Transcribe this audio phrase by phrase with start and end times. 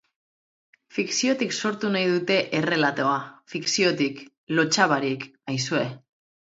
[0.95, 3.15] Fikziotik sortu nahi dute errelatoa,
[3.55, 4.27] fikziotik,
[4.59, 5.89] lotsa barik, aizue.